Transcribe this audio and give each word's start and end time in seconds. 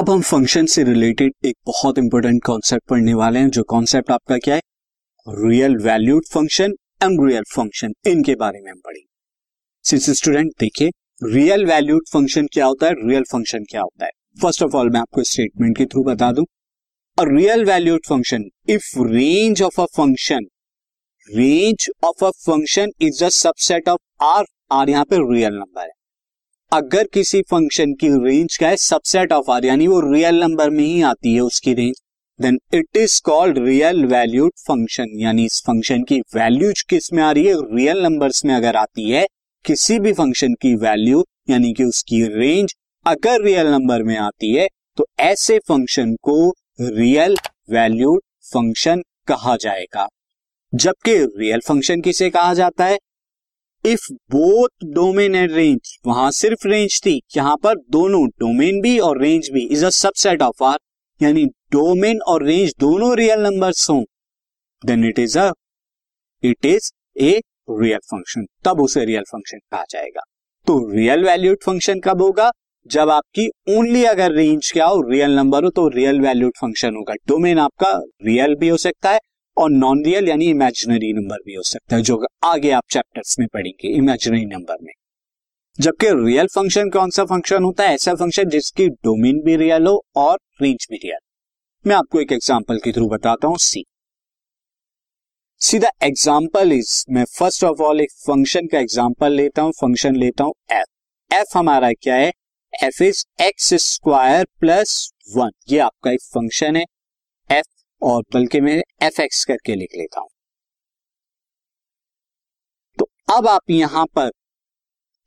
अब 0.00 0.10
हम 0.10 0.20
फ़ंक्शन 0.22 0.66
से 0.66 0.82
रिलेटेड 0.84 1.32
एक 1.44 1.56
बहुत 1.66 1.98
इंपॉर्टेंट 1.98 2.42
कॉन्सेप्ट 2.44 2.86
पढ़ने 2.88 3.14
वाले 3.14 3.38
हैं, 3.38 3.48
जो 3.50 3.62
कॉन्सेप्ट 3.62 4.10
आपका 4.10 4.36
क्या 4.38 4.54
है? 4.54 4.60
Real 5.26 5.76
valued 5.76 6.22
function 6.32 6.74
and 7.02 7.26
real 7.26 7.42
function 7.54 7.92
इनके 8.06 8.34
बारे 8.34 8.60
में 8.60 8.70
हम 8.70 8.78
पढ़ेंगे। 8.78 9.06
सिंस 9.84 10.08
स्टूडेंट 10.18 10.52
देखिए 10.60 10.90
रियल 11.24 11.66
वैल्यूड 11.66 12.02
फ़ंक्शन 12.12 12.46
क्या 12.52 12.66
होता 12.66 12.86
है? 12.86 12.94
रियल 13.08 13.24
फ़ंक्शन 13.32 13.64
क्या 13.64 13.80
होता 13.80 14.04
है? 14.04 14.10
फ़र्स्ट 14.42 14.62
ऑफ़ 14.62 14.76
ऑल 14.76 14.90
मैं 14.90 15.00
आपको 15.00 15.22
स्टेटमेंट 15.22 15.76
के 15.78 15.86
थ्रू 15.86 16.04
बता 16.04 16.32
दूँ। 16.32 16.46
A 17.18 17.24
real 17.28 17.64
valued 17.64 18.06
function 18.08 18.48
if 18.68 18.90
range 19.10 19.62
of 19.62 19.80
a 19.80 19.86
function 19.96 20.46
range 21.28 21.90
of 22.04 22.24
a 22.24 22.30
function 22.46 22.92
is 23.02 23.24
a 23.24 23.28
subset 23.28 23.88
of 23.88 24.24
R 24.24 24.44
R 24.72 24.90
यहाँ 24.90 25.04
पे 25.04 25.16
रियल 25.34 25.54
नंबर 25.54 25.82
है। 25.82 25.99
अगर 26.72 27.06
किसी 27.14 27.40
फ़ंक्शन 27.42 27.92
की 28.00 28.08
रेंज 28.24 28.56
का 28.56 28.68
है 28.68 28.76
सबसेट 28.76 29.32
ऑफ़ 29.32 29.50
आर 29.50 29.64
यानी 29.64 29.86
वो 29.88 29.98
रियल 30.02 30.38
नंबर 30.40 30.70
में 30.70 30.82
ही 30.84 31.00
आती 31.02 31.32
है 31.34 31.40
उसकी 31.40 31.72
range 31.74 31.94
then 32.40 32.58
it 32.74 32.96
is 32.96 33.20
called 33.24 33.58
real 33.58 34.04
valued 34.06 34.50
function 34.66 35.18
यानी 35.20 35.44
इस 35.44 35.60
फ़ंक्शन 35.66 36.02
की 36.08 36.20
वैल्यू 36.36 36.70
किसमें 36.90 37.22
आ 37.22 37.30
रही 37.32 37.44
है? 37.46 37.54
रियल 37.74 38.02
नंबर्स 38.02 38.44
में 38.44 38.54
अगर 38.54 38.76
आती 38.76 39.10
है, 39.10 39.26
किसी 39.64 39.98
भी 39.98 40.12
फ़ंक्शन 40.12 40.54
की 40.62 40.74
वैल्यू 40.76 41.24
यानी 41.50 41.72
कि 41.72 41.84
उसकी 41.84 42.22
रेंज 42.38 42.74
अगर 43.06 43.42
रियल 43.44 43.66
नंबर 43.68 44.02
में 44.02 44.16
आती 44.18 44.54
है 44.54 44.68
तो 44.98 45.06
ऐसे 45.20 45.58
फ़ंक्शन 45.68 46.14
को 46.22 46.38
रियल 46.80 47.36
वैल्यूड 47.70 48.20
फ़ंक्शन 48.52 49.02
कहा 49.28 49.56
जाएगा। 49.60 50.06
जबकि 50.72 51.18
रियल 51.38 51.60
फ़ंक्शन 51.60 52.00
किसे 52.00 52.30
कहा 52.30 52.54
जाता 52.54 52.84
है? 52.84 52.98
If 53.84 54.06
both 54.32 54.84
domain 54.94 55.34
and 55.34 55.52
range 55.52 55.96
वहाँ 56.06 56.30
सिर्फ़ 56.30 56.66
रेंज 56.68 57.00
थी, 57.06 57.20
यहाँ 57.36 57.56
पर 57.56 57.74
दोनों 57.90 58.26
डोमेन 58.40 58.80
भी 58.80 58.98
और 58.98 59.20
रेंज 59.22 59.48
भी 59.52 59.64
is 59.66 59.84
a 59.86 59.90
subset 59.90 60.42
of 60.42 60.64
R 60.64 60.78
यानी 61.20 61.44
डोमेन 61.72 62.20
और 62.22 62.44
रेंज 62.44 62.72
दोनों 62.80 63.14
रियल 63.16 63.40
नंबर्स 63.42 63.88
हों। 63.90 64.02
Then 64.82 65.04
it 65.04 65.18
is 65.18 65.38
a 65.38 65.50
it 66.42 66.66
is 66.66 66.90
a 67.20 67.30
real 67.70 67.98
function 68.10 68.46
तब 68.64 68.80
उसे 68.80 69.04
रियल 69.04 69.22
फ़ंक्शन 69.22 69.58
कहा 69.58 69.84
जाएगा। 69.90 70.20
तो 70.66 70.78
रियल 70.92 71.24
वैल्यूड 71.24 71.56
फ़ंक्शन 71.64 72.00
कब 72.00 72.22
होगा? 72.22 72.50
जब 72.90 73.10
आपकी 73.10 73.48
ओनली 73.70 74.04
अगर 74.04 74.32
रेंज 74.32 74.70
क्या 74.72 74.86
हो 74.86 75.00
रियल 75.10 75.34
नंबर 75.36 75.64
हो 75.64 75.70
तो 75.70 75.88
रियल 75.88 76.20
वैल्यूड 76.20 76.52
फ़ंक्शन 76.60 76.96
होगा। 76.96 77.14
डोमेन 77.28 77.58
आपका 77.58 77.92
रियल 78.24 78.54
भी 78.54 78.68
हो 78.68 78.76
सकता 78.78 79.10
है 79.10 79.18
और 79.56 79.70
नॉन 79.72 80.04
रियल 80.04 80.28
यानी 80.28 80.46
इमेजिनरी 80.50 81.12
नंबर 81.12 81.38
भी 81.46 81.54
हो 81.54 81.62
सकता 81.64 81.96
है, 81.96 82.02
जो 82.02 82.24
आगे 82.44 82.70
आप 82.72 82.84
चैप्टर्स 82.90 83.38
में 83.38 83.46
पढ़ेंगे 83.48 83.88
इमेजिनरी 83.88 84.44
नंबर 84.46 84.76
में। 84.82 84.92
जबकि 85.78 86.06
रियल 86.16 86.46
फ़ंक्शन 86.46 86.90
कौन 86.90 87.10
सा 87.10 87.24
फ़ंक्शन 87.26 87.64
होता 87.64 87.84
है? 87.84 87.94
ऐसा 87.94 88.14
फ़ंक्शन 88.14 88.48
जिसकी 88.50 88.88
डोमेन 88.88 89.40
भी 89.44 89.56
रियल 89.56 89.86
हो 89.86 90.02
और 90.16 90.38
रेंज 90.62 90.86
भी 90.90 90.96
रियल 90.96 91.18
मैं 91.84 91.96
आपको 91.96 92.20
एक 92.20 92.32
एग्जांपल 92.32 92.78
के 92.78 92.92
थ्रू 92.92 93.08
बताता 93.08 93.48
हूँ 93.48 93.56
see 93.60 93.84
see 95.60 95.78
the 95.78 95.86
example 96.02 96.72
is 96.72 97.04
मैं 97.10 97.24
फ़र्स्ट 97.28 97.64
ऑफ़ 97.64 97.80
ऑल 97.82 98.00
एक 98.00 98.12
फ़ंक्शन 98.26 98.66
का 98.66 98.78
एग्ज़ाम्पल 98.78 99.32
लेता 99.32 99.62
हूँ 99.62 99.72
फ़ंक्शन 99.80 100.16
लेता 100.16 100.44
हूँ 100.44 100.54
एफ़ 100.72 101.34
एफ़ 101.34 101.56
हमारा 101.58 101.90
क्या 101.92 102.14
है? 102.16 102.30
F 102.72 103.02
is 103.02 103.24
X 103.42 103.72
square 103.82 104.46
plus 104.60 104.92
one 105.36 105.50
ये 105.70 105.78
आपका 105.78 106.10
एक 106.10 106.22
फ़ंक्शन 106.24 106.76
है। 106.76 106.84
और 108.02 108.22
बल्कि 108.34 108.60
मैं 108.60 108.76
एफ़ 109.02 109.20
एक्स 109.20 109.44
करके 109.44 109.74
लिख 109.74 109.96
लेता 109.96 110.20
हूँ। 110.20 110.28
तो 112.98 113.08
अब 113.28 113.46
आप 113.48 113.70
यहाँ 113.70 114.04
पर 114.16 114.30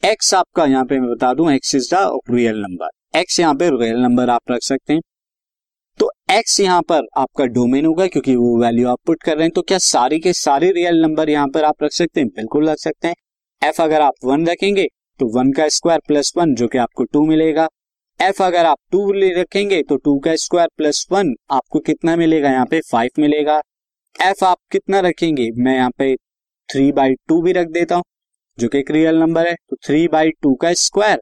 एक्स 0.03 0.33
आपका 0.33 0.65
यहाँ 0.65 0.85
पे 0.85 0.99
मैं 0.99 1.09
बता 1.09 1.33
दूँ 1.33 1.51
X 1.51 1.75
is 1.75 1.93
the 1.93 2.19
real 2.31 2.57
number 2.59 3.19
X 3.19 3.39
यहाँ 3.39 3.55
पे 3.55 3.69
रियल 3.71 3.99
नंबर 3.99 4.29
आप 4.29 4.51
रख 4.51 4.61
सकते 4.63 4.93
हैं। 4.93 5.01
तो 5.99 6.09
एक्स 6.31 6.59
यहाँ 6.59 6.81
पर 6.81 7.07
आपका 7.17 7.45
डोमेन 7.47 7.85
होगा 7.85 8.07
क्योंकि 8.07 8.35
वो 8.35 8.57
वैल्यू 8.61 8.87
आप 8.89 8.99
पुट 9.05 9.23
कर 9.23 9.35
रहे 9.35 9.43
हैं। 9.43 9.51
तो 9.51 9.61
क्या 9.61 9.77
सारे 9.79 10.19
के 10.19 10.33
सारे 10.33 10.71
रियल 10.71 11.01
नंबर 11.01 11.29
यहाँ 11.29 11.47
पर 11.49 11.63
आप 11.63 11.83
रख 11.83 11.91
सकते 11.91 12.19
हैं? 12.21 12.29
बिल्कुल 12.29 12.69
रख 12.69 12.77
सकते 12.79 13.07
हैं। 13.07 13.15
एफ़ 13.61 13.81
अगर 13.81 14.01
आप 14.01 14.13
वन 14.25 14.47
रखेंगे 14.47 14.87
तो 15.19 15.27
वन 15.37 15.51
का 15.53 15.67
स्क्वायर 15.69 15.99
प्लस 16.07 16.33
वन 16.37 16.53
जो 16.55 16.67
कि 16.67 16.77
आपको 16.77 17.03
टू 17.03 17.25
मिलेगा। 17.27 17.67
एफ़ 18.23 18.41
अगर 18.43 18.65
आप 18.65 18.77
टू 18.91 19.11
ले 19.13 19.29
रखेंगे 19.33 19.81
तो 19.83 19.95
टू 19.97 20.17
का 20.19 20.35
स्क्वायर 20.35 20.67
प्लस 20.77 21.05
वन 21.11 21.33
आपको 21.51 21.79
कितना 21.79 22.15
मिलेगा? 22.15 22.49
यहाँ 22.49 22.65
पे 22.65 22.79
फाइव 22.81 23.09
मिलेगा। 23.19 23.61
एफ़ 24.15 24.43
आप 24.45 24.57
कितना 24.71 24.99
रखेंगे? 24.99 25.49
मैं 25.57 25.75
यहाँ 25.75 25.89
पे 25.97 26.15
थ्री 26.69 26.91
बाई 26.91 27.13
टू 27.27 27.41
भी 27.41 27.51
रख 27.51 27.67
देता 27.69 27.95
हूँ, 27.95 28.03
जो 28.57 28.67
कि 28.67 28.77
एक 28.79 28.91
रियल 28.91 29.19
नंबर 29.19 29.47
है। 29.47 29.55
तो 29.69 29.75
थ्री 29.85 30.07
बाई 30.07 30.29
टू 30.41 30.53
का 30.55 30.73
स्क्वायर 30.75 31.19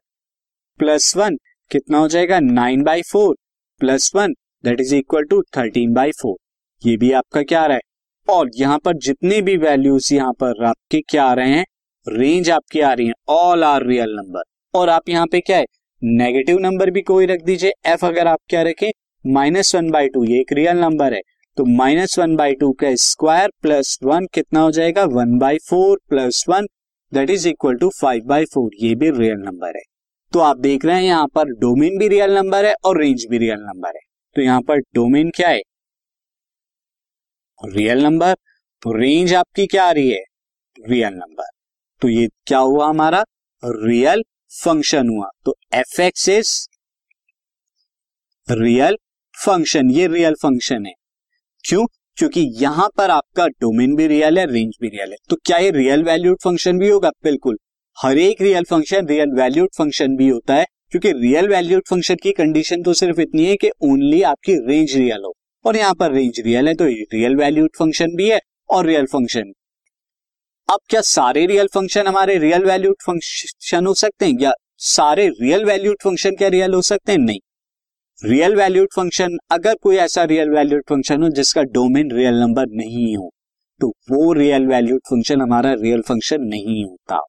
प्लस 0.79 1.15
वन 1.17 1.37
कितना 1.71 1.97
हो 1.97 2.07
जाएगा? 2.07 2.39
Nine 2.39 2.83
by 2.83 3.01
four 3.01 3.35
plus 3.81 4.11
one 4.15 4.33
that 4.63 4.81
is 4.81 4.95
equal 4.95 5.23
to 5.25 5.41
thirteen 5.57 5.93
by 5.93 6.11
four 6.21 6.37
ये 6.81 6.97
भी 6.97 7.11
आपका 7.13 7.43
क्या 7.43 7.61
आ 7.61 7.65
रहा 7.65 7.75
है? 7.75 7.81
और 8.27 8.51
यहाँ 8.55 8.79
पर 8.85 8.97
जितने 8.99 9.41
भी 9.41 9.57
वैल्यूज़ 9.57 10.13
यहाँ 10.13 10.33
पर 10.33 10.63
आपके 10.65 11.01
क्या 11.09 11.25
आ 11.25 11.33
रहे 11.33 11.49
हैं? 11.49 11.65
रेंज 12.07 12.49
आपकी 12.51 12.79
आ 12.81 12.93
रही 12.93 13.07
है। 13.07 13.13
ऑल 13.29 13.63
आर 13.63 13.85
रियल 13.85 14.15
नंबर 14.15 14.43
और 14.73 14.89
आप 14.89 15.09
यहाँ 15.09 15.27
पे 15.27 15.39
क्या 15.41 15.57
है? 15.57 15.65
नेगेटिव 16.01 16.57
नंबर 16.59 16.89
भी 16.91 17.01
कोई 17.01 17.25
रख 17.25 17.41
दीजिए। 17.43 17.73
एफ़ 17.85 18.05
अगर 18.05 18.27
आप 18.27 18.39
क्या 18.49 18.61
रखें 18.61 18.89
माइनस 19.25 19.73
वन 19.75 19.89
बाई 19.91 20.07
टू 20.09 20.23
ये 20.23 20.39
एक 20.39 20.53
रियल 20.53 20.77
नंबर 20.77 21.13
है। 21.13 21.19
तो 21.57 21.65
माइनस 21.67 22.17
वन 22.19 22.35
बाई 22.35 22.53
टू 22.53 22.71
का 22.73 22.93
स्क्वायर 22.95 23.51
प्लस 23.61 23.97
वन 24.03 24.25
कितना 24.33 24.59
हो 24.59 24.71
जाएगा? 24.71 25.03
One 25.05 25.37
by 25.39 25.57
four 25.59 25.99
plus 26.09 26.43
one 26.49 26.67
that 27.11 27.29
is 27.29 27.47
equal 27.49 27.75
to 27.75 27.89
five 27.99 28.23
by 28.27 28.45
four 28.45 28.71
ये 28.81 28.93
भी 28.95 29.09
रियल 29.11 29.37
नंबर 29.39 29.77
है। 29.77 29.83
तो 30.33 30.39
आप 30.39 30.57
देख 30.59 30.85
रहे 30.85 30.95
हैं 30.95 31.03
यहाँ 31.03 31.27
पर 31.27 31.53
डोमेन 31.59 31.97
भी 31.99 32.07
रियल 32.07 32.35
नंबर 32.35 32.65
है 32.65 32.73
और 32.85 32.99
रेंज 33.01 33.25
भी 33.29 33.37
रियल 33.37 33.59
नंबर 33.61 33.95
है। 33.95 34.01
तो 34.35 34.41
यहाँ 34.41 34.61
पर 34.61 34.79
डोमेन 34.95 35.29
क्या 35.35 35.49
है? 35.49 35.61
रियल 37.61 38.03
नंबर 38.03 38.33
तो 38.83 38.97
रेंज 38.99 39.33
आपकी 39.35 39.67
क्या 39.67 39.85
आ 39.85 39.91
रही 39.91 40.11
है? 40.11 40.23
रियल 40.77 41.13
नंबर 41.13 41.49
तो 42.01 42.09
ये 42.09 42.27
क्या 42.47 42.59
हुआ 42.59 42.89
हमारा? 42.89 43.23
रियल 43.63 44.23
फ़ंक्शन 44.51 45.09
हुआ। 45.09 45.29
तो 45.45 45.55
F 45.73 46.01
X 46.01 46.27
is 46.29 46.49
real 48.47 48.97
function 49.35 49.89
ये 49.91 50.07
रियल 50.07 50.35
फ़ंक्शन 50.41 50.85
है। 50.85 50.93
क्यों? 51.63 51.85
क्योंकि 52.17 52.41
यहाँ 52.55 52.87
पर 52.97 53.09
आपका 53.09 53.47
डोमेन 53.47 53.95
भी 53.95 54.07
रियल 54.07 54.39
है 54.39 54.45
रेंज 54.45 54.73
भी 54.81 54.87
रियल 54.87 55.11
है। 55.11 55.17
तो 55.29 55.35
क्या 55.45 55.57
ये 55.57 55.69
रियल 55.71 56.03
वैल्यूड 56.03 56.37
फ़ंक्शन 56.43 56.79
भी 56.79 56.89
होगा? 56.89 57.09
बिल्कुल। 57.23 57.57
हर 57.97 58.17
एक 58.17 58.41
real 58.41 58.63
function 58.63 59.07
real 59.07 59.35
valued 59.35 59.69
function 59.77 60.15
भी 60.17 60.27
होता 60.27 60.55
है, 60.55 60.65
क्योंकि 60.91 61.11
रियल 61.11 61.47
वैल्यूड 61.47 61.83
फ़ंक्शन 61.89 62.15
की 62.23 62.31
कंडीशन 62.31 62.83
तो 62.83 62.93
सिर्फ़ 62.93 63.21
इतनी 63.21 63.45
है 63.45 63.55
कि 63.55 63.69
ओनली 63.83 64.21
आपकी 64.23 64.55
रेंज 64.67 64.95
रियल 64.95 65.23
हो। 65.25 65.33
और 65.65 65.77
यहाँ 65.77 65.93
पर 65.93 66.11
रेंज 66.11 66.39
रियल 66.39 66.67
है 66.67 66.73
तो 66.75 66.85
रियल 66.85 67.35
वैल्यूड 67.35 67.69
फ़ंक्शन 67.77 68.15
भी 68.15 68.29
है 68.29 68.39
और 68.69 68.85
रियल 68.85 69.05
फ़ंक्शन 69.05 69.51
अब 70.71 70.79
क्या 70.89 70.99
सारे 71.03 71.45
रियल 71.45 71.67
फ़ंक्शन 71.73 72.07
हमारे 72.07 72.37
रियल 72.37 72.65
वैल्यूड 72.65 72.95
फ़ंक्शन 73.05 73.85
हो 73.85 73.93
सकते 73.95 74.25
हैं? 74.25 74.37
या 74.41 74.51
सारे 74.79 75.27
रियल 75.31 75.65
वैल्यूड 75.65 75.95
फ़ंक्शन 76.03 76.35
क्या 76.35 76.47
रियल 76.49 76.73
हो 76.73 76.81
सकते 76.83 77.11
हैं? 77.11 77.19
नहीं। 77.19 77.39
रियल 78.21 78.55
वैल्यूड 78.55 78.87
फ़ंक्शन 78.95 79.37
अगर 79.51 79.75
कोई 79.81 79.97
ऐसा 79.97 80.23
रियल 80.25 80.49
वैल्यूड 80.49 80.83
फ़ंक्शन 80.89 81.23
हो 81.23 81.29
जिसका 81.31 81.61
डोमेन 81.73 82.11
रियल 82.11 82.39
नंबर 82.39 82.67
नहीं 82.73 83.15
हो 83.17 83.29
तो 83.81 83.87
वो 84.11 84.31
रियल 84.33 84.67
वैल्यूड 84.67 85.01
फ़ंक्शन 85.09 85.41
हमारा 85.41 85.73
रियल 85.75 86.01
फ़ंक्शन 86.01 86.41
नहीं 86.43 86.83
होता। 86.85 87.19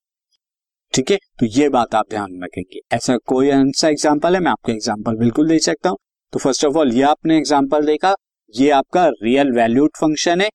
ठीक 0.94 1.10
है? 1.10 1.18
तो 1.40 1.46
ये 1.48 1.68
बात 1.70 1.94
आप 1.94 2.06
ध्यान 2.10 2.42
रखेंगे। 2.44 2.80
ऐसा 2.92 3.16
कोई 3.26 3.48
ऐसा 3.50 3.88
एग्ज़ाम्पल 3.88 4.34
है, 4.34 4.40
मैं 4.40 4.50
आपको 4.50 4.72
एग्ज़ाम्पल 4.72 5.16
बिल्कुल 5.18 5.48
दे 5.48 5.58
सकता 5.60 5.88
हूँ। 5.88 5.98
तो 6.32 6.38
फ़र्स्ट 6.38 6.64
ऑफ़ 6.64 6.76
ऑल 6.78 6.92
ये 6.92 7.02
आपने 7.04 7.36
एग्ज़ाम्पल 7.38 7.86
देखा, 7.86 8.14
ये 8.54 8.70
आपका 8.72 9.06
रियल 9.22 9.52
वैल्यूड 9.52 9.90
फ़ंक्शन 9.96 10.40
है, 10.40 10.48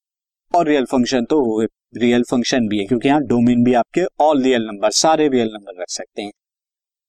और 0.52 0.68
रियल 0.68 0.86
फ़ंक्शन 0.86 1.26
तो 1.26 1.42
रियल 1.98 2.24
फ़ंक्शन 2.24 2.68
भी 2.68 2.80
है, 2.80 2.86
क्योंकि 2.86 3.08
यहाँ 3.08 3.22
डोमेन 3.26 3.64
भी 3.64 3.74
आपके 3.76 4.06
ऑल 4.22 4.44
रियल 4.44 4.66
नंबर 4.66 4.92
सारे 4.94 5.28
रियल 5.30 5.48
नंबर 5.48 5.82
रख 5.82 5.90
सकते 5.90 6.22
हैं। 6.22 6.32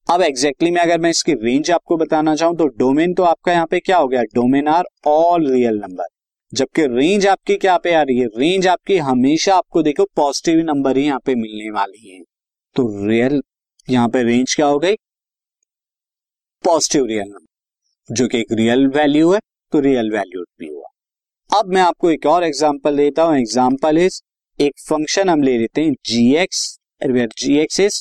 अब 0.06 0.22
एग्जैक्टली 0.22 0.68
exactly 0.68 0.74
में 0.74 0.80
अगर 0.82 1.00
मैं 1.00 1.10
इसकी 1.10 1.34
रेंज 1.36 1.70
आपको 1.70 1.96
बताना 1.96 2.34
चाहूँ 2.36 2.56
तो 2.56 2.66
डोमेन 2.78 3.14
तो 3.14 3.22
आपका 3.24 3.52
यहाँ 3.52 3.66
पे 3.66 3.80
क्या 3.80 3.96
हो 3.96 4.06
गया? 4.08 4.22
Domain 4.34 4.68
are 4.68 4.84
all 5.06 5.50
real 5.50 5.78
number 5.78 6.06
जबकि 6.52 6.86
रेंज 6.88 7.26
आपकी 7.26 7.56
क्या 7.56 7.76
पे 7.78 7.92
आ 7.94 8.02
रही 8.02 8.18
है? 8.18 8.26
रेंज 8.36 8.66
आपकी 8.68 8.96
हमेशा 9.00 9.56
आपको 9.56 9.82
देखो 9.82 10.04
पॉजिटिव 10.16 10.64
नंबर 10.66 10.96
ही 10.96 11.04
यहाँ 11.06 11.20
पे 11.26 11.34
मिलने 11.36 11.70
वाली 11.70 12.08
है। 12.08 12.22
तो 12.76 12.86
रियल 13.08 13.40
यहाँ 13.88 14.08
पे 14.08 14.22
रेंज 14.24 14.54
क्या 14.54 14.66
हो 14.66 14.78
गई? 14.78 14.94
पॉजिटिव 16.64 17.04
रियल 17.06 17.26
नंबर 17.26 18.14
जो 18.14 18.28
कि 18.28 18.38
एक 18.38 18.52
रियल 18.54 18.86
वैल्यू 18.90 19.32
है 19.32 19.40
तो 19.72 19.80
रियल 19.80 20.10
वैल्यू 20.12 20.42
भी 20.60 20.68
हुआ। 20.68 20.88
अब 21.50 21.68
मैं 21.68 21.82
आपको 21.82 22.10
एक 22.10 22.26
और 22.26 22.44
एग्ज़ाम्पल 22.44 22.96
देता 22.96 23.22
हूँ। 23.22 23.36
एग्ज़ाम्पल 23.36 23.98
इज़ 23.98 24.20
एक 24.60 24.78
फ़ंक्शन 24.80 25.28
हम 25.28 25.42
ले 25.42 25.56
लेते 25.58 25.80
हैं 25.80 25.92
G 26.06 26.34
X 26.36 26.60
G 27.38 27.56
X 27.58 27.78
is 27.80 27.96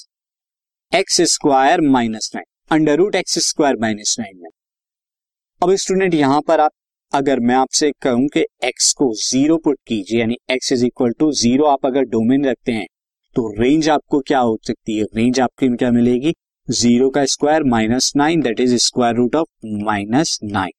X 0.91 1.19
square 1.31 1.81
minus 1.83 2.29
nine 2.35 2.45
under 2.71 2.95
root 2.97 3.15
X 3.15 3.37
square 3.47 3.75
minus 3.81 4.15
nine 4.19 4.37
में। 4.37 4.49
अब 5.61 5.73
स्टूडेंट 5.75 6.13
यहाँ 6.13 6.39
पर 6.47 6.59
आप, 6.59 6.71
अगर 7.11 7.39
मैं 7.39 7.55
आपसे 7.55 7.91
कहूँ 8.01 8.27
कि 8.27 8.45
एक्स 8.65 8.91
को 8.93 9.13
ज़ीरो 9.15 9.57
पुट 9.57 9.77
कीजिए, 9.87 10.19
यानी 10.19 10.37
X 10.51 10.71
is 10.71 10.85
equal 10.85 11.11
to 11.19 11.31
zero 11.33 11.65
आप 11.65 11.85
अगर 11.85 12.05
डोमेन 12.07 12.45
रखते 12.45 12.71
हैं 12.71 12.87
तो 13.35 13.47
रेंज 13.59 13.89
आपको 13.89 14.19
क्या 14.21 14.39
हो 14.39 14.57
सकती 14.63 14.97
है? 14.97 15.05
रेंज 15.15 15.39
आपकी 15.39 15.69
क्या 15.75 15.91
मिलेगी? 15.91 16.33
ज़ीरो 16.67 17.09
का 17.09 17.25
square 17.27 17.63
minus 17.65 18.11
nine 18.15 18.41
that 18.41 18.59
is 18.59 18.75
square 18.77 19.15
root 19.15 19.35
of 19.35 19.47
minus 19.83 20.37
nine 20.43 20.71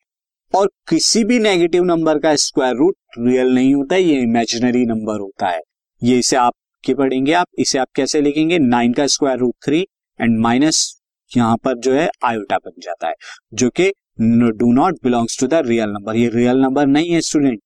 और 0.52 0.70
किसी 0.88 1.24
भी 1.24 1.38
नेगेटिव 1.38 1.84
नंबर 1.84 2.18
का 2.18 2.34
स्क्वायर 2.38 2.76
रूट 2.76 2.96
रियल 3.18 3.54
नहीं 3.54 3.74
होता 3.74 3.94
है 3.94 4.02
ये 4.02 4.20
इमेजिनरी 4.22 4.84
नंबर 4.86 5.20
होता 5.20 5.48
है। 5.48 5.60
ये 6.02 6.18
इसे 6.18 6.36
आप 6.36 6.52
के 6.84 6.94
पढ़ेंगे 6.94 7.32
आप 7.32 7.46
इसे 7.58 7.78
आप 7.78 7.88
कैसे 7.96 8.20
लिखेंगे? 8.20 8.58
नाइन 8.58 8.92
का 8.92 9.06
square 9.06 9.38
root 9.38 9.54
three 9.64 9.80
and 10.20 10.38
minus 10.40 11.00
यहाँ 11.30 11.56
पर 11.64 11.78
जो 11.78 11.92
है 11.92 12.08
आयोटा 12.24 12.56
बन 12.56 12.80
जाता 12.82 13.08
है, 13.08 13.14
जो 13.54 13.70
कि 13.70 13.88
do 14.20 14.72
not 14.72 15.02
belongs 15.04 15.38
to 15.40 15.46
the 15.46 15.62
real 15.66 15.90
number 15.90 16.16
ये 16.16 16.28
रियल 16.34 16.60
नंबर 16.60 16.86
नहीं 16.86 17.10
है 17.12 17.20
स्टूडेंट 17.20 17.60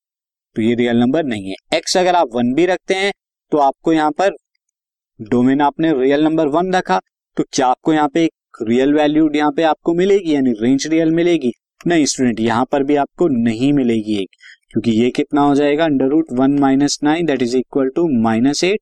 तो 0.57 0.63
ये 0.63 0.75
रियल 0.75 0.97
नंबर 0.97 1.25
नहीं 1.25 1.51
है. 1.51 1.55
एक्स 1.75 1.97
अगर 1.97 2.15
आप 2.15 2.29
वन 2.35 2.53
भी 2.55 2.67
रखते 2.67 2.95
हैं 2.95 3.13
तो 3.53 3.59
आपको 3.59 3.93
यहाँ 3.93 4.11
पर 4.19 4.37
डोमेन 5.21 5.61
आपने 5.61 5.93
रियल 6.01 6.25
नंबर 6.25 6.47
वन 6.49 6.73
रखा 6.75 7.01
तो 7.37 7.45
क्या 7.53 7.67
आपको 7.67 7.93
यहाँ 7.93 8.09
पे 8.09 8.25
एक 8.25 8.65
रियल 8.69 8.95
वैल्यू 8.95 9.29
यहाँ 9.35 9.53
पे 9.53 9.63
आपको 9.65 9.95
मिलेगी? 9.95 10.35
यानी 10.35 10.53
रेंज 10.61 10.87
रियल 10.87 11.11
मिलेगी? 11.13 11.53
नहीं 11.87 12.05
स्टूडेंट 12.07 12.41
यहाँ 12.41 12.65
पर 12.73 12.83
भी 12.85 12.97
आपको 12.97 13.29
नहीं 13.29 13.73
मिलेगी 13.73 14.17
एक. 14.23 14.29
क्योंकि 14.73 14.91
ये 14.93 15.11
कितना 15.11 15.41
हो 15.41 15.55
जाएगा? 15.55 15.85
Under 15.85 16.09
root 16.09 16.33
one 16.33 16.59
minus 16.59 16.99
nine 17.03 17.27
that 17.27 17.43
is 17.43 17.57
equal 17.57 17.89
to 17.89 18.07
minus 18.23 18.65
eight 18.65 18.81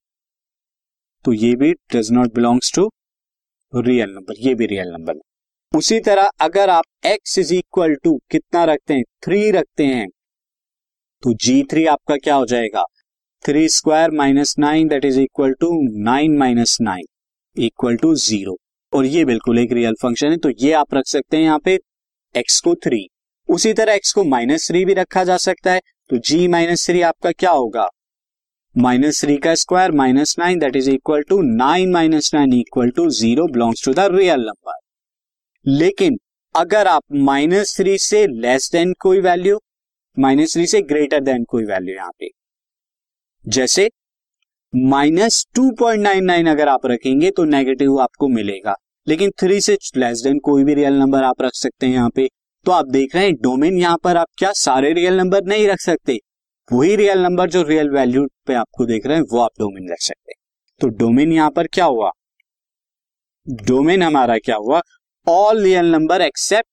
तो 1.25 1.33
ये 1.33 1.55
भी 1.57 1.73
does 1.95 2.11
not 2.13 2.35
belongs 2.35 2.73
to 2.75 2.89
real 3.73 4.11
number 4.11 4.35
ये 4.39 4.55
भी 4.55 4.67
रियल 4.67 4.93
नंबर 4.93 5.17
है 5.17 5.29
उसी 5.73 5.99
तरह 6.01 6.31
अगर 6.41 6.71
आप 6.71 6.85
x 7.07 7.39
इज़ 7.39 7.53
इक्वल 7.55 7.95
टू 7.95 8.17
कितना 8.31 8.65
रखते 8.65 8.95
हैं? 8.95 9.03
थ्री 9.25 9.51
रखते 9.51 9.85
हैं 9.85 10.09
तो 11.23 11.35
जी 11.35 11.63
थ्री 11.63 11.85
आपका 11.87 12.17
क्या 12.17 12.35
हो 12.35 12.47
जाएगा? 12.47 12.85
Three 13.45 13.69
square 13.69 14.11
minus 14.11 14.55
nine 14.59 14.89
that 14.89 15.05
is 15.05 15.21
equal 15.21 15.53
to 15.61 15.71
nine 16.05 16.37
minus 16.39 16.77
nine 16.81 17.05
equal 17.57 17.97
to 17.97 18.15
zero 18.15 18.57
और 18.93 19.07
ये 19.07 19.25
बिल्कुल 19.25 19.59
एक 19.59 19.73
रियल 19.73 19.95
फ़ंक्शन 20.03 20.31
है 20.31 20.37
तो 20.39 20.51
ये 20.59 20.73
आप 20.73 20.95
रख 20.95 21.07
सकते 21.07 21.37
हैं 21.37 21.45
यहाँ 21.45 21.59
पे 21.59 21.79
x 22.35 22.61
को 22.61 22.75
थ्री 22.75 23.07
उसी 23.51 23.73
तरह 23.73 23.97
x 23.99 24.13
को 24.13 24.25
माइनस 24.27 24.67
थ्री 24.69 24.85
भी 24.85 24.95
रखा 24.95 25.25
जा 25.25 25.37
सकता 25.39 25.73
है। 25.73 25.81
तो 26.11 26.17
g 26.21 26.47
माइनस 26.51 26.87
थ्री 26.87 27.01
आपका 27.03 27.31
क्या 27.33 27.51
होगा? 27.53 27.89
माइनस 28.75 29.21
थ्री 29.21 29.37
का 29.39 29.55
square 29.55 29.93
minus 29.93 30.35
nine 30.39 30.59
that 30.59 30.77
is 30.77 30.91
equal 30.91 31.23
to 31.29 31.41
nine 31.43 31.93
minus 31.93 32.31
nine 32.35 32.53
equal 32.55 32.91
to 32.91 33.09
zero 33.13 33.47
belongs 33.49 33.85
to 33.85 33.95
the 33.95 34.01
real 34.13 34.41
number 34.41 34.79
लेकिन 35.67 36.19
अगर 36.55 36.87
आप 36.87 37.03
माइनस 37.23 37.77
थ्री 37.77 37.97
से 37.99 38.27
लेस 38.41 38.71
देन 38.73 38.93
कोई 39.01 39.21
वैल्यू 39.21 39.59
माइनस 40.17 40.53
थ्री 40.53 40.67
से 40.67 40.83
ग्रेटर 40.83 41.21
देन 41.23 41.45
कोई 41.45 41.65
वैल्यू 41.65 41.95
यहाँ 41.95 42.13
पे। 42.21 42.29
जैसे 43.45 43.89
minus 44.73 45.47
two 45.55 45.71
point 45.79 46.03
nine 46.03 46.25
nine 46.25 46.47
अगर 46.49 46.69
आप 46.69 46.87
रखेंगे 46.87 47.31
तो 47.31 47.45
नेगेटिव 47.47 47.99
आपको 48.01 48.29
मिलेगा। 48.29 48.75
लेकिन 49.07 49.31
थ्री 49.41 49.61
से 49.61 49.77
लेस 49.97 50.23
देन 50.25 50.39
कोई 50.39 50.65
भी 50.65 50.75
रियल 50.75 50.95
नंबर 50.95 51.25
आप 51.25 51.43
रख 51.43 51.55
सकते 51.55 51.87
हैं 51.87 51.95
यहाँ 51.95 52.11
पे। 52.11 52.29
तो 52.67 52.73
आप 52.73 52.87
देख 52.87 53.15
रहे 53.17 53.25
हैं 53.25 53.35
डोमेन 53.35 53.79
यहाँ 53.79 53.99
पर 54.05 54.17
आप 54.17 54.27
क्या 54.39 54.51
सारे 54.55 54.93
रियल 54.93 55.17
नंबर 55.17 55.45
नहीं 55.45 55.67
रख 55.69 55.81
सकते। 55.81 56.19
वही 56.69 56.97
रियल 56.97 57.19
नंबर 57.19 57.51
जो 57.51 57.63
रियल 57.63 57.91
वैल्यू 57.91 58.27
पे 58.47 58.55
आपको 58.55 58.87
देख 58.87 59.07
रहे 59.07 59.17
हैं, 59.17 59.25
वो 59.25 59.39
आप 59.39 59.51
डोमेन 59.61 59.91
रख 59.93 60.01
सकते 60.01 60.33
तो 60.81 60.89
डोमेन 60.99 61.33
यहाँ 61.33 61.51
पर 61.51 61.67
क्या 61.67 61.85
हुआ? 61.85 62.11
डोमेन 63.47 64.03
हमारा 64.03 64.37
क्या 64.39 64.57
हुआ? 64.57 64.81
All 65.27 65.63
real 65.63 65.87
number 65.87 66.23
except 66.23 66.69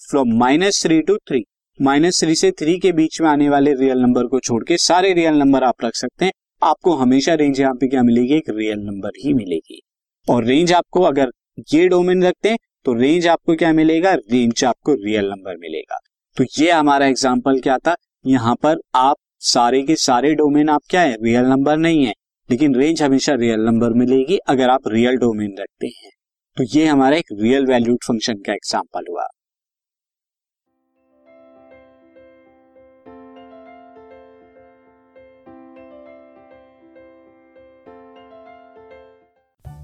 from 0.00 0.32
minus 0.38 0.82
three 0.82 1.00
to 1.02 1.16
three 1.18 1.42
minus 1.80 2.20
three 2.20 2.34
से 2.34 2.50
थ्री 2.52 2.78
के 2.78 2.92
बीच 2.92 3.20
में 3.20 3.28
आने 3.28 3.48
वाले 3.48 3.72
रियल 3.74 3.98
नंबर 3.98 4.26
को 4.26 4.40
छोड़ 4.40 4.62
के 4.64 4.76
सारे 4.78 5.12
रियल 5.12 5.34
नंबर 5.34 5.64
आप 5.64 5.84
रख 5.84 5.94
सकते 5.94 6.24
हैं। 6.24 6.32
आपको 6.62 6.94
हमेशा 6.96 7.34
रेंज 7.34 7.60
यहाँ 7.60 7.74
पे 7.74 7.88
क्या 7.88 8.02
मिलेगी? 8.02 8.34
एक 8.34 8.50
रियल 8.50 8.78
नंबर 8.80 9.18
ही 9.18 9.32
मिलेगी। 9.34 9.80
और 10.26 10.44
रेंज 10.44 10.72
आपको 10.72 11.02
अगर 11.02 11.30
ये 11.72 11.88
डोमेन 11.88 12.22
रखते 12.24 12.48
हैं 12.48 12.58
तो 12.84 12.92
रेंज 12.94 13.26
आपको 13.26 13.54
क्या 13.56 13.72
मिलेगा? 13.72 14.12
रेंज 14.14 14.64
आपको 14.64 14.94
रियल 14.94 15.30
नंबर 15.30 15.56
मिलेगा। 15.56 15.98
तो 16.36 16.44
ये 16.58 16.70
हमारा 16.70 17.06
एग्ज़ाम्पल 17.06 17.60
क्या 17.60 17.76
था? 17.78 17.94
यहाँ 18.26 18.54
पर 18.54 18.80
आप 18.94 19.16
सारे 19.40 19.82
के 19.82 19.96
सारे 19.96 20.34
डोमेन 20.34 20.68
आप 20.68 20.82
क्या 20.90 21.00
है? 21.00 21.14
रियल 21.14 21.44
नंबर 21.44 21.76
नहीं 21.76 22.04
है। 22.04 22.12
लेकिन 22.48 22.74
रेंज 22.74 23.02
हमेशा 23.02 23.34
रियल 23.34 23.60
नंबर 23.60 23.92
मिलेगी 23.92 24.36
अगर 24.46 24.70
आप 24.70 24.88
रियल 24.88 25.16
डोमेन 25.16 25.54
रखते 25.58 25.86
हैं। 25.86 26.10
तो 26.56 26.64
ये 26.78 26.86
हमारा 26.86 27.16
एक 27.16 27.32
रियल 27.32 27.66
वैल्यूड 27.66 27.98
फ़ंक्शन 28.06 28.34
का 28.34 28.52
एग्ज़ाम्पल 28.52 29.04
हुआ। 29.10 29.26